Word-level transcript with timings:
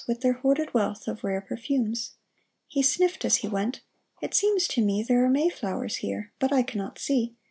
With 0.07 0.21
their 0.21 0.33
hoarded 0.33 0.73
wealth 0.73 1.07
of 1.07 1.23
rare 1.23 1.41
perfumes. 1.41 2.13
He 2.67 2.81
sniffed 2.81 3.23
as 3.23 3.35
he 3.35 3.47
went." 3.47 3.81
It 4.23 4.33
seems 4.33 4.67
to 4.69 4.83
me 4.83 5.03
There 5.03 5.23
are 5.23 5.29
May 5.29 5.47
flowers 5.51 5.97
here, 5.97 6.33
but 6.39 6.51
I 6.51 6.63
cannot 6.63 6.97
see. 6.97 7.35